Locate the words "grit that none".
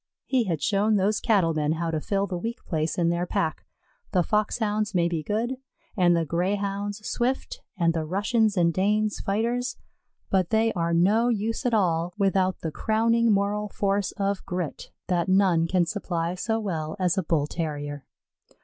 14.43-15.67